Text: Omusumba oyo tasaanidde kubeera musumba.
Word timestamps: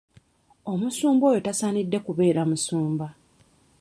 Omusumba 0.71 1.23
oyo 1.29 1.39
tasaanidde 1.47 1.97
kubeera 2.05 2.41
musumba. 2.49 3.07